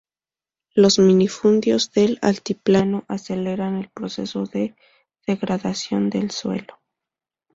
[0.73, 4.75] Los minifundios del altiplano aceleran el proceso de
[5.27, 6.79] degradación del suelo.